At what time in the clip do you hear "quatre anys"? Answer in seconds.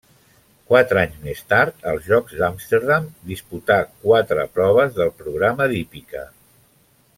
0.69-1.19